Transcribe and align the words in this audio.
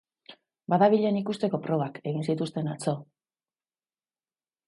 Badabilen 0.73 1.19
ikusteko 1.19 1.59
probak 1.67 1.99
egin 2.11 2.25
zituzten 2.31 2.71
atzo. 2.71 2.95